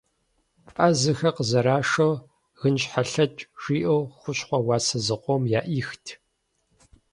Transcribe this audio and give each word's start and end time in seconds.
Ӏэзэхэр 0.73 1.33
къызэрашэу 1.35 2.13
«гынщхьэлъэкӏ» 2.59 3.41
жиӏэу 3.61 4.01
хущхъуэ 4.19 4.59
уасэ 4.67 4.97
зыкъом 5.05 5.43
яӏихт. 5.59 6.05